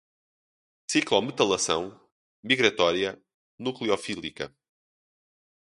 [0.87, 2.01] ciclometalação,
[2.41, 3.21] migratória,
[3.55, 4.51] nucleofílica